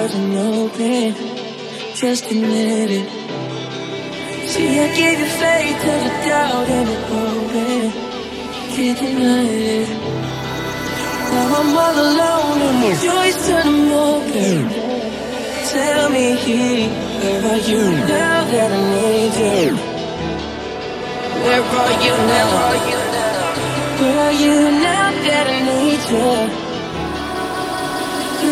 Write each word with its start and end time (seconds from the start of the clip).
wasn't 0.00 0.34
open. 0.34 1.14
Just 1.94 2.30
admit 2.30 2.90
it. 2.90 3.08
See, 4.48 4.78
I 4.80 4.88
gave 4.96 5.18
you 5.18 5.30
faith 5.42 5.76
to 5.82 5.92
the 6.04 6.12
doubt 6.26 6.68
and 6.68 6.88
it 6.88 7.02
open. 7.10 7.92
Can't 8.74 8.98
deny 8.98 9.44
it. 9.78 9.88
Now 11.32 11.58
I'm 11.58 11.78
all 11.84 11.96
alone 12.08 12.60
and 12.68 12.78
my 12.82 12.92
joys 13.06 13.36
turn 13.46 13.66
them 13.66 13.92
open. 13.92 14.58
Tell 15.70 16.10
me, 16.10 16.26
where 17.20 17.42
are 17.52 17.62
you 17.70 17.82
now 18.14 18.38
that 18.52 18.70
I 18.72 18.82
need 18.94 19.34
you? 19.44 19.76
Where 21.44 21.62
are 21.82 21.94
you 22.04 22.14
now? 22.32 22.48
Where 24.00 24.18
are 24.26 24.32
you 24.32 24.54
now 24.86 25.10
that 25.26 25.46
I 25.46 25.58
need 25.68 26.02
you? 26.10 26.69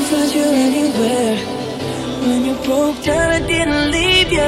Find 0.09 0.33
you 0.35 0.43
anywhere. 0.43 1.37
When 2.27 2.41
you 2.47 2.55
broke 2.65 3.03
down, 3.03 3.31
I 3.31 3.41
didn't 3.47 3.91
leave 3.91 4.33
you. 4.33 4.41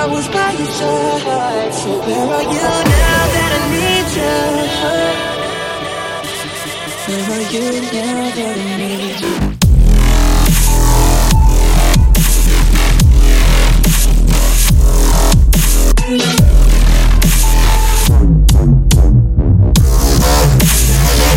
I 0.00 0.06
was 0.06 0.26
by 0.28 0.52
your 0.52 0.66
side. 0.66 1.74
So 1.74 1.90
where 2.06 2.26
are 2.36 2.42
you 2.42 2.48
now 2.48 3.24
that 3.34 3.52
I 3.58 3.62
need 3.74 4.08
you? 4.16 4.36
Where 7.06 7.24
are 7.36 7.46
you 7.52 7.64
now 7.92 8.30
that 8.36 8.56
I 8.56 8.76
need 8.80 9.20
you? 9.20 9.34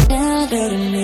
Now 0.09 0.45
that 0.45 0.71
I 0.71 0.94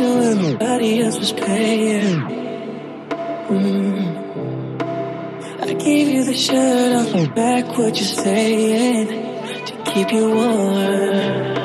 when 0.00 0.42
nobody 0.42 1.02
else 1.02 1.18
was 1.18 1.32
paying. 1.32 2.20
Mm. 3.48 4.06
I 5.62 5.72
gave 5.74 6.08
you 6.08 6.24
the 6.24 6.34
shirt 6.34 6.92
off 6.96 7.12
my 7.14 7.26
back, 7.34 7.76
what 7.76 7.96
you're 7.96 8.04
saying 8.04 9.06
to 9.66 9.92
keep 9.92 10.12
you 10.12 10.28
warm. 10.30 11.56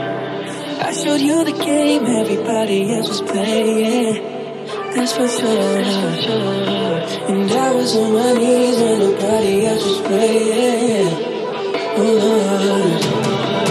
I 0.87 0.91
showed 0.93 1.21
you 1.21 1.43
the 1.43 1.51
game 1.51 2.05
everybody 2.05 2.93
else 2.93 3.09
was 3.09 3.21
playing. 3.21 4.23
That's 4.95 5.13
for 5.13 5.27
sure. 5.27 5.79
And 7.29 7.51
I 7.51 7.71
was 7.73 7.95
on 7.95 8.13
my 8.13 8.33
knees 8.33 8.77
when 8.77 8.99
nobody 8.99 9.65
else 9.65 9.85
was 9.85 10.01
praying. 10.01 11.09
Oh 11.97 12.13
Lord. 12.23 13.70